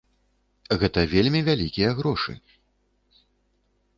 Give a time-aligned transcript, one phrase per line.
[0.83, 2.33] Гэта вельмі вялікія грошы!